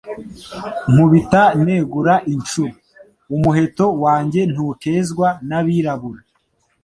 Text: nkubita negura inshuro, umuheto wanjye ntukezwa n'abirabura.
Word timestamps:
nkubita 0.91 1.43
negura 1.65 2.15
inshuro, 2.33 2.75
umuheto 3.35 3.85
wanjye 4.03 4.41
ntukezwa 4.51 5.27
n'abirabura. 5.47 6.21